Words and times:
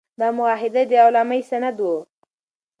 دا 0.19 0.27
معاهده 0.37 0.81
د 0.89 0.91
غلامۍ 1.03 1.41
سند 1.49 1.77
و. 1.83 1.89